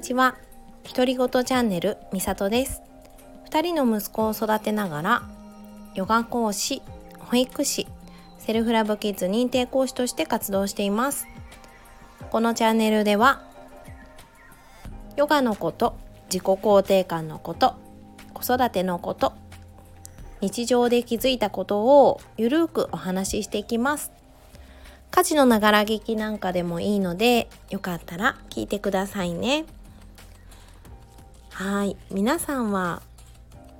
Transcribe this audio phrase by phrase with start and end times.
[0.00, 0.34] にちは。
[0.82, 2.80] 独り言チャンネルみさとです。
[3.50, 5.22] 2人の息子を育てながら
[5.94, 6.80] ヨガ講師
[7.18, 7.86] 保育士
[8.38, 11.26] セルフラブキッズ認定講師として活動しています。
[12.30, 13.42] このチャンネルでは
[15.16, 15.98] ヨガのこと
[16.32, 17.74] 自己肯定感のこと
[18.32, 19.34] 子育てのこと
[20.40, 24.12] 日常で気づいたことをゆるくお話ししていきます。
[25.10, 29.66] 家事のながら聞きなんかでもいいのでよかったら聞いてくださいね。
[31.52, 31.96] はい。
[32.10, 33.02] 皆さんは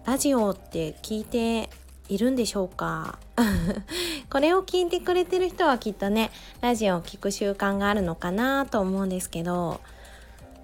[0.07, 1.71] ラジオって聞いて
[2.09, 3.19] いるんでしょうか？
[4.31, 9.81] これを聞いてくれてる人はきっとねラジオを聞く習慣があるのかなと思うんですけど。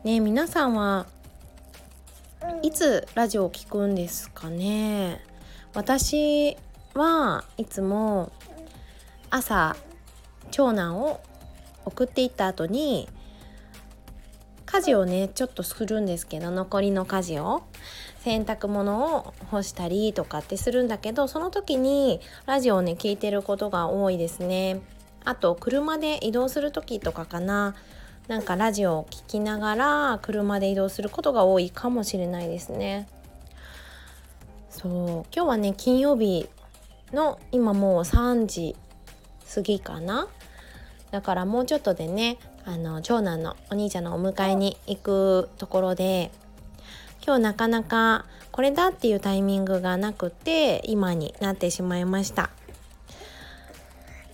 [0.05, 1.07] ね皆さんは
[2.63, 5.21] いつラジオを聞くんですかね？
[5.75, 6.57] 私
[6.95, 8.31] はいつも
[9.31, 9.77] 朝
[10.51, 11.21] 長男を
[11.85, 13.09] 送っていった後に
[14.67, 17.63] 家事をねちょっとするんですけど残りの家事を。
[18.27, 24.81] 洗濯物を干したりとかってするんだけどその時にラジオをね聞いてることが多いですね。
[25.25, 27.77] あと車で移動する時とかかな。
[28.27, 33.07] なんかラジオを聴きながら車で移動することが多いかもしれないですね。
[34.71, 34.93] そう。
[34.93, 36.49] 今日はね金曜日
[37.13, 38.75] の今もう3時
[39.55, 40.27] 過ぎかな。
[41.13, 46.33] だからもうちょっとでねあの長男のお兄ちゃんのお迎えに行くところで
[47.25, 52.51] 今日なかなかこれだっていうタイミングがなくて今になってしまいました。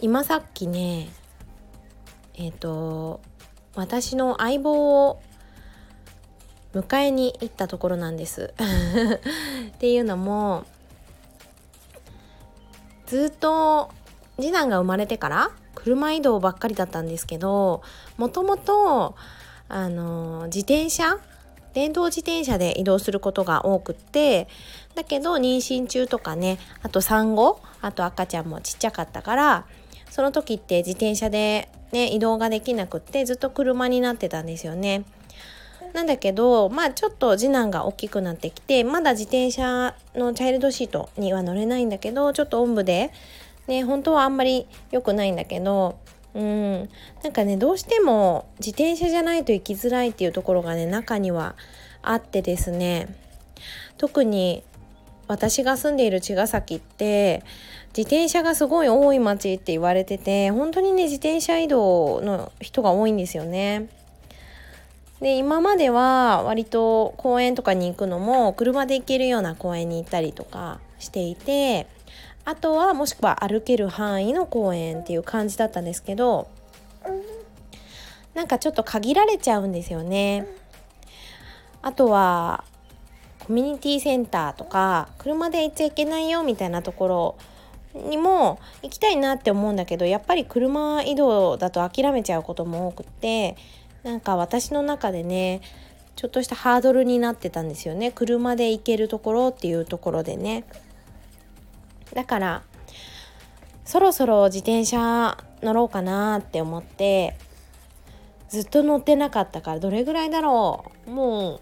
[0.00, 1.10] 今さっきね
[2.34, 3.20] えっ、ー、と
[3.74, 5.20] 私の相棒を
[6.74, 8.54] 迎えに行ったところなんです。
[9.74, 10.64] っていうのも
[13.06, 13.90] ずっと
[14.36, 17.82] 次男が生まれてから車移動ばっかりだったんですけど
[18.16, 19.14] もともと
[19.68, 21.18] あの自転車
[21.72, 24.48] 電動自転車で移動することが多くって
[24.94, 29.66] だけど妊娠中とかねあと産後あと赤ちゃんもちっちゃかったから
[30.10, 35.04] その時って自転車でね移動ができなくってずっと車になってたんですよね。
[35.94, 43.10] なんだけどまあちょっと次男が大きくなってきてまだ自転車のチャイルドシートには乗れないんだけどちょっとおんぶで
[43.66, 45.98] ね本当はあんまり良くないんだけど
[46.34, 46.88] うん
[47.22, 51.54] なんかねどうしても自転車じゃないと行きづらいっていうところがね中には
[52.02, 53.14] あってですね
[53.98, 54.64] 特に
[55.28, 57.42] 私が住んでいる茅ヶ崎って
[57.96, 63.88] 自転車がすごい多い町って言われてて本当にね自転車移動の人が多いんですよね。
[65.20, 71.86] で今までは割と公園とかに行くのも車で行けるような公園に行ったりとかしていて
[72.44, 76.48] あとはもしくは歩ける範囲の公園っていう感じだったんですけど
[78.34, 80.46] なんかちょっと限られちゃうんですよね。
[81.82, 82.64] あとは
[83.40, 87.36] コミュニティセンターとか車で行っちゃいけないよみたいなところ
[87.94, 93.56] にも行きたいなって思うんだけどやっぱり車移動だと諦めちゃうことも多くって
[94.04, 95.60] なんか私の中でね
[96.14, 100.64] ちょっとしたハードルになってたんですよね車で行けるところっていうところでね
[102.14, 102.62] だから
[103.84, 107.36] そろそろ自転車乗ろうかなって思って
[108.48, 111.10] ずっと乗ってなかったからどれぐらいだろう。
[111.10, 111.60] もう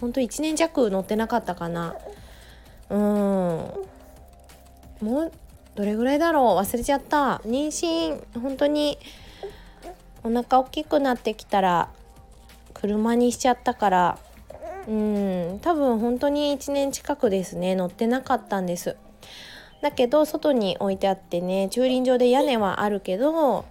[0.00, 1.96] ほんと1年弱乗ってなかったかな。
[2.90, 2.98] うん。
[2.98, 3.82] も
[5.00, 5.32] う
[5.74, 6.44] どれぐらいだろう。
[6.58, 7.36] 忘れちゃった。
[7.46, 8.98] 妊娠本当に
[10.22, 11.88] お腹大きくなってきたら
[12.74, 14.18] 車にしちゃったから。
[14.86, 15.58] うん。
[15.62, 18.96] 多分本当に1年近くですね乗ってなかったんです。
[19.80, 23.64] だけど外に置いてあってね駐輪場で屋根はあるけど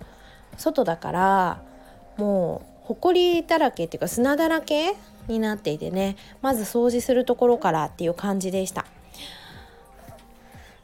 [0.57, 1.61] 外だから
[2.17, 4.95] もう埃だらけっていうか砂だらけ
[5.27, 8.85] になっていてねまず掃除するところからっていう感じでした。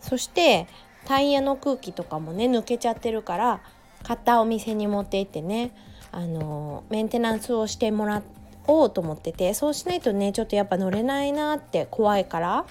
[0.01, 0.67] そして
[1.05, 3.61] タイヤの空気とかもね抜けちゃってるから
[4.03, 5.71] 買ったお店に持って行ってね
[6.11, 8.21] あのメンテナンスをしてもら
[8.67, 12.65] おうと思っててそうしないとねちょっとやっぱ乗れないなって怖いから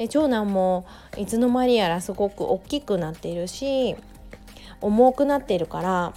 [0.00, 0.86] で長男も
[1.18, 3.94] いつの間にやらすごく大きくなっているし
[4.80, 6.14] 重くなっているから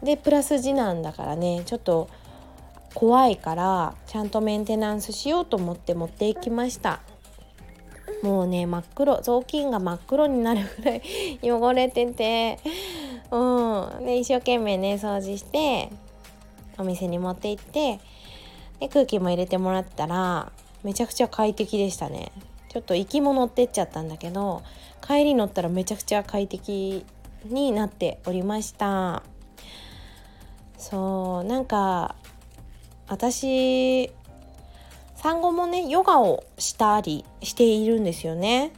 [0.00, 2.08] でプラス次男だからねちょっと
[2.94, 7.00] 怖いからちゃんとメンテナンスしようと思って持っていきました。
[8.22, 11.02] もうね真っ黒雑巾が真っ黒になるぐらい
[11.42, 12.58] 汚れてて
[13.32, 14.06] うん。
[14.06, 15.90] で一生懸命ね掃除して
[16.78, 17.98] お店に持って行って
[18.78, 20.52] で空気も入れてもらったら
[20.84, 22.30] めちゃくちゃ快適でしたね。
[22.70, 24.62] ちょっと行きも乗ってっちゃったんだけど
[25.06, 27.04] 帰り乗ったらめちゃくちゃ快適
[27.44, 29.22] になっておりました。
[30.78, 32.14] そうなんか
[33.08, 34.10] 私
[35.16, 38.72] 産後もねヨガをしたりしているんですよね。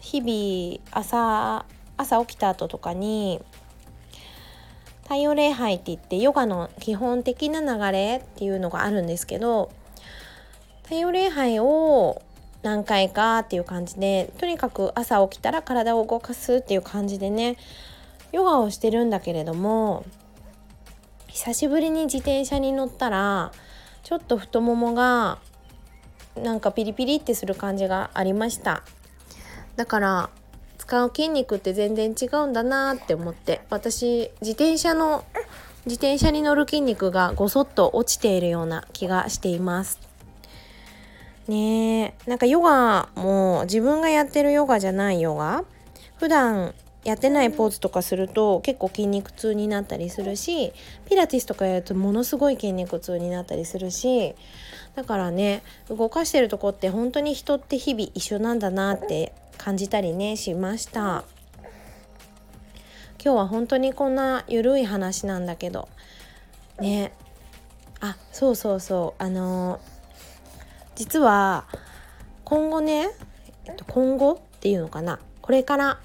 [0.00, 1.64] 日々朝
[1.96, 3.40] 朝起きた後とかに
[5.04, 9.70] 太陽礼拝って言ってヨガの基本的な流れっていうのがあるんですけど
[10.82, 12.20] 太陽礼拝を
[12.62, 17.56] 何回かっていう感じでとにかく朝起きたら体を動かすっていう感じでね
[18.32, 20.04] ヨガをしてるんだけれども
[21.26, 23.52] 久しぶりに自転車に乗ったら
[24.02, 25.38] ちょっと太ももが
[26.36, 28.82] なんかピリピリってする感じがありました。
[29.76, 30.30] だから
[30.78, 35.24] 使う筋肉って全然違うんだなって思って私自転車の
[35.86, 40.11] 自転車に乗る筋肉がごそっと落ちているような気がしています。
[41.48, 45.64] ねなんかヨガも自分がやってるヨガじゃないヨガ。
[46.16, 46.74] 普段
[47.04, 50.72] やってないポーズとかすると結構筋肉痛になったりするし
[51.08, 54.36] ピラティスとかやるとものすごい筋肉痛になったりするし
[54.94, 61.24] だからね動かしてるとこって本当に人って日々一緒なんだなって感じたりねしました。
[63.24, 65.88] 今日は本当にこんなゆるい話なんだけど。
[66.80, 67.12] ね。
[68.00, 69.22] あそうそうそう。
[69.22, 69.80] あのー、
[71.02, 71.66] 実は
[72.44, 73.10] 今後ね、
[73.64, 75.18] えっと、今後っていうのかな？
[75.40, 75.98] これから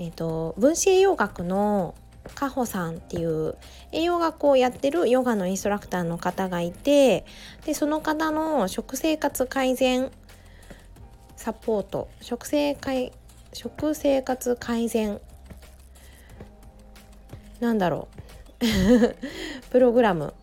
[0.00, 1.94] えーと、分子栄養学の
[2.34, 3.54] カホさんっていう
[3.92, 7.24] 栄養学をやってるヨガのインストラクターの方がいて
[7.66, 10.10] でその方の食生活改善
[11.36, 12.76] サポート食生
[13.52, 15.20] 食生活改善
[17.60, 18.08] なんだろ
[18.60, 19.14] う？
[19.70, 20.34] プログラム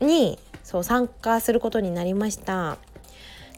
[0.00, 2.76] にそう参加することになりました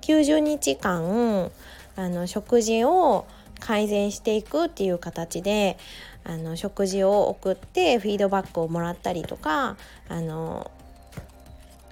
[0.02, 1.50] 90日間
[1.96, 3.26] あの食事を
[3.60, 5.78] 改善していくっていう形で
[6.22, 9.78] あの食事を送ってフィードバックをもらったりとか
[10.10, 10.70] あの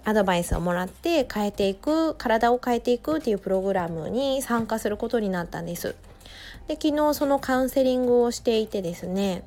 [0.04, 5.96] アドバイスをもらって変えていく体を変えていくっていうプログラムに参加することになったんです。
[6.68, 9.44] で昨日そのカウンセリングをしていてですね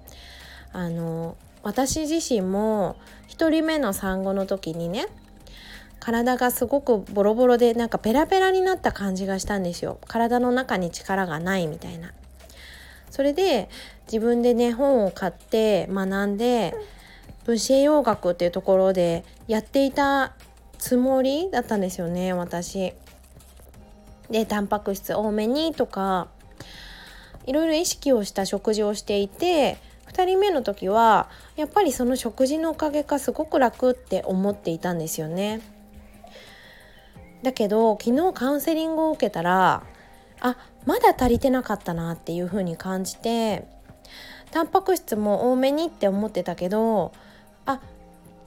[0.74, 2.96] あの私自身も
[3.28, 5.06] 1人目の産後の時にね
[6.00, 10.00] 体がすごくボロボロでなんかペラペラになった感じがしたんですよ。
[10.08, 12.14] 体の中に力がないみたいな。
[13.10, 13.70] それで
[14.06, 16.76] 自分でね本を買って学んで
[17.46, 20.34] 分子栄養学っていうところでやっていた
[20.78, 22.94] つもりだったんですよね私。
[24.30, 26.28] でタンパク質多めにとか
[27.46, 29.78] いろいろ意識をした食事をしていて
[30.12, 35.62] 2人目の時はやっぱりその食事のおかげかすごく楽って思っていたんですよね。
[37.44, 39.84] だけど昨日カウンセリングを受けたら
[40.42, 43.68] あまだ足りてなかったなっていう風に感じて
[44.52, 47.14] タンパク質も多めにって思ってたけど
[47.66, 47.82] あ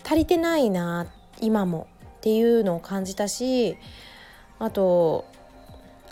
[0.04, 1.06] 足りてないな
[1.40, 1.86] 今も
[2.18, 3.76] っていうのを感じたし
[4.58, 5.24] あと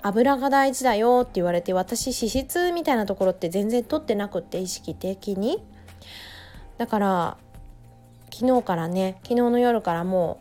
[0.03, 5.63] 油が大事だよって言われて私脂質みたいなところって全然取ってなくって意識的に。
[6.79, 7.37] だから
[8.33, 10.41] 昨日からね昨日の夜からも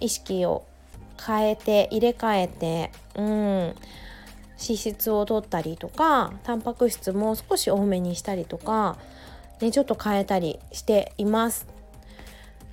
[0.00, 0.65] う意識を
[1.24, 3.74] 変えて入れ替えてうん
[4.58, 8.96] 脂質を取ったりとかタンパク質も少し多めにしたりとか、
[9.60, 11.66] ね、ちょっと変えたりしています。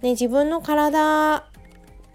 [0.01, 1.41] ね、自分の体っ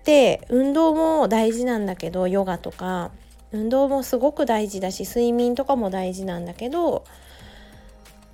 [0.04, 3.10] て運動も大事なんだけどヨガとか
[3.50, 7.04] 運動もすごく大事だし睡眠とかも大事なんだけど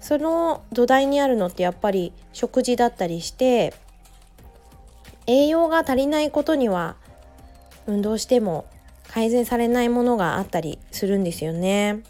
[0.00, 3.74] その土台にあるのってやっぱり食事だったりして
[5.26, 6.96] 栄養が足りないことには
[7.86, 8.66] 運動しても
[9.08, 12.02] 改善されないものがあったりするんですよね。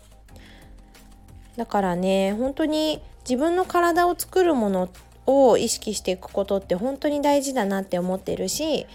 [1.56, 4.88] だからね本当に自分の体を作るもの
[5.26, 8.86] を意識していくことって本当に大事だなって思ってるし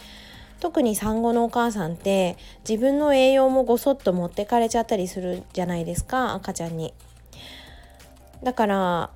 [0.59, 6.93] 特に産後のお母さんって自分の栄養もごそっと持ってかれちゃったりするじゃないですか赤ちゃんに。
[8.43, 9.09] だから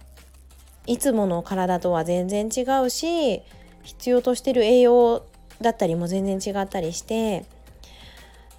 [0.86, 3.41] いつもの体とは全然違うし
[3.84, 5.25] 必要としてる栄養
[5.63, 7.46] だったりも全然違ったりして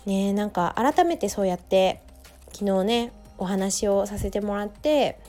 [0.04, 2.00] ねなんか改めてそうやって
[2.52, 5.20] 昨日ねお話をさせてもらって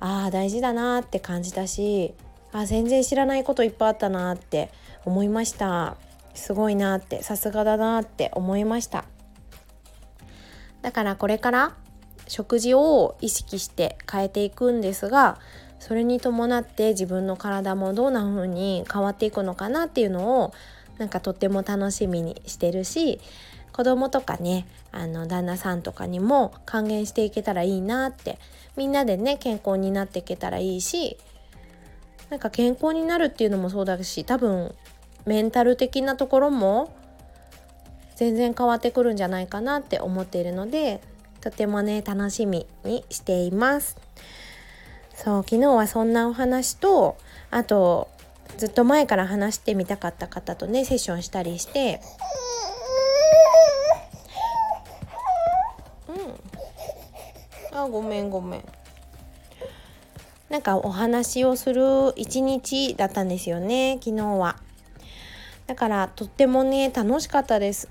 [0.00, 2.14] ああ大事だなって感じたし
[2.52, 4.70] あ全然知らないこといっぱいあったなって
[5.04, 5.96] 思いました。
[6.34, 9.04] すごいなってさすがだなって思いました。
[10.82, 11.74] だからこれから
[12.28, 15.38] 食事を意識して変えていくんですが
[15.80, 20.52] それに伴って自分の体もどんな風に変わっていくのかなっていうのを
[20.98, 23.20] なんかとっても楽しみにしてるし
[23.72, 28.38] 子供とかねあの旦那さんとかにも還元していけたらいいなって
[28.76, 31.16] みんなでね健康になっていけたらいいし
[32.30, 34.74] なんか健康になるっていうのもそうだし多分
[35.26, 36.94] メンタル的なところも
[38.16, 41.00] 全然変わってくるんじゃないかなって思っているので
[41.40, 43.96] とてもね楽しみにしています。
[45.14, 47.16] そう昨日はそんなお話と
[47.50, 48.08] あと
[48.56, 52.00] ずっと前から話してみたかった方とねセッションしたりして。
[56.08, 56.12] う
[57.74, 57.78] ん。
[57.78, 58.64] あごめんごめん。
[60.48, 61.82] なんかお話をする
[62.16, 64.56] 一日だったんですよね昨日は。
[65.66, 67.88] だからとってもね楽しかったです。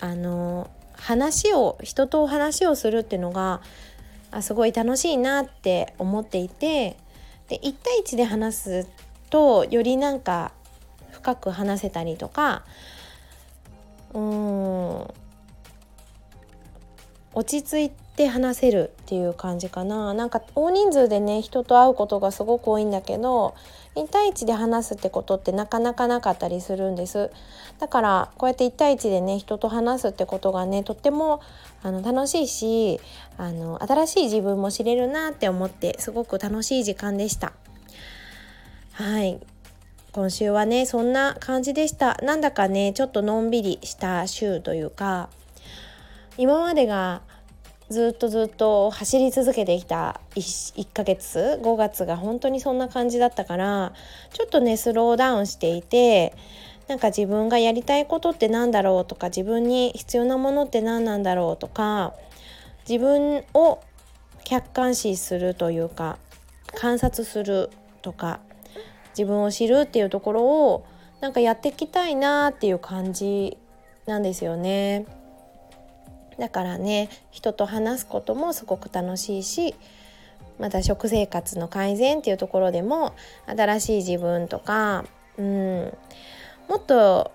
[0.00, 3.62] あの話を人と話をするっていうのが
[4.30, 6.96] あすごい楽しいなって思っていて。
[7.48, 8.86] で1対1で話す
[9.34, 10.52] とよりなんか
[11.10, 12.62] 深く話せたりとか
[14.12, 15.14] うーん
[17.32, 20.14] 落ち着いて話せるっていう感じかな。
[20.14, 23.56] なんか大人数でね人と会うことがすごく多いんだけど
[23.96, 27.32] 1対1で話すってことってなかなかなかったりするんです。
[27.80, 31.40] だからこうやって1対1でね人と話すってことがねとっても
[31.82, 33.00] あの楽しいし
[33.36, 37.52] あの新しい自分も知れるなって思ってすごく楽しい時間でした。
[38.94, 39.40] はい。
[40.12, 42.16] 今週はねそんな感じでした。
[42.22, 45.30] なんだかねちょっとのんびりした週というか
[46.38, 47.22] 今までが
[47.88, 53.94] ずっとずっと走り続けてきた 1, 1ヶ月5月が本当にそんな感じだったから
[54.32, 56.32] ちょっとねスローダウンしていて
[56.86, 62.14] なんか自分がやりたいことって何だろうとか自分に必要なものって何なんだろうとか
[62.88, 63.80] 自分を
[64.44, 66.16] 客観視するというか
[66.76, 67.70] 観察する
[68.00, 68.38] とか
[69.16, 70.86] 自分を知るっていうところを
[71.20, 73.56] なんかやっていきたいなっていう感じ
[74.06, 75.06] なんですよね。
[76.38, 79.74] だからね人と話すこともすごく楽しいし
[80.58, 83.14] また食生活の改善っていうところでも
[83.46, 85.04] 新しい自分とか
[85.38, 85.96] うん
[86.68, 87.32] もっと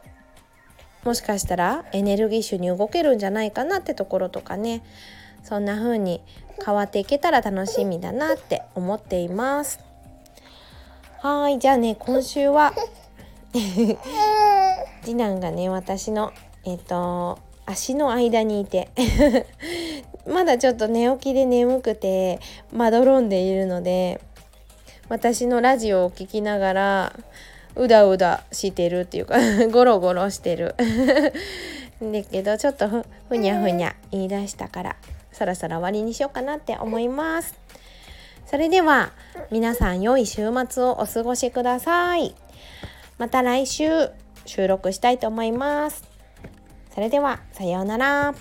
[1.04, 4.84] もしかしたらエネルギッシュに動けるんじゃないかなってところとかね
[5.44, 6.22] そんな風に
[6.64, 9.80] 変わっていけたら楽しみだなって思っています
[11.22, 12.74] はいじゃあね今週は
[15.04, 16.32] 次男がね私の
[16.64, 18.88] えっ、ー、と足の間にいて
[20.26, 22.40] まだちょっと寝起きで眠くて
[22.72, 24.22] まどろんでいるので
[25.10, 27.14] 私のラジオを聴きながら
[27.76, 29.40] うだうだしてるっていうか
[29.72, 30.76] ゴロゴロしてる。
[32.02, 34.96] だけどちょっとふふにゃふにゃ言い出したから
[35.34, 37.59] そろそろ終わりにしようかなって思います。
[38.50, 39.12] それでは
[39.52, 42.34] 皆さん良い週末をお過ごしください
[43.20, 44.10] また来週
[44.48, 46.04] 収録したいと思います
[46.96, 48.34] それではさようなら。